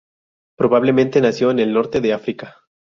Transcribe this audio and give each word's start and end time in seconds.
Probablemente 0.57 1.21
nació 1.21 1.51
en 1.51 1.59
el 1.59 1.73
norte 1.73 2.01
de 2.01 2.11
África. 2.13 2.55